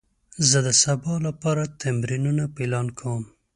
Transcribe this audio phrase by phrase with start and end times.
[0.49, 3.23] زه د سبا لپاره تمرینونه پلان کوم.